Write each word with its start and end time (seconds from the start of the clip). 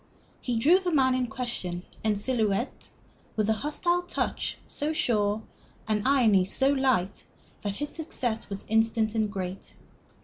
He 0.39 0.55
drew 0.57 0.79
the 0.79 0.91
man 0.91 1.13
in 1.13 1.27
question, 1.27 1.83
en 2.03 2.15
silhouette, 2.15 2.89
with 3.35 3.47
a 3.51 3.53
hostile 3.53 4.01
touch 4.01 4.57
so 4.65 4.93
sure, 4.93 5.43
an 5.87 6.07
irony 6.07 6.43
so 6.45 6.69
light, 6.69 7.23
that 7.61 7.73
his 7.75 7.91
success 7.91 8.49
was 8.49 8.65
instant 8.67 9.13
and 9.13 9.31
great. 9.31 9.75